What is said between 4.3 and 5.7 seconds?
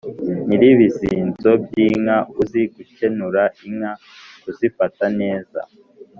(kuzifata neza)